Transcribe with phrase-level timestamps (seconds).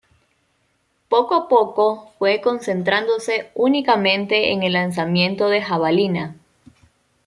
[1.09, 6.35] Poco a poco fue concentrándose únicamente en el lanzamiento de jabalina.